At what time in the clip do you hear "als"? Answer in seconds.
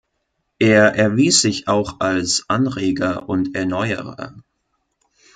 1.99-2.45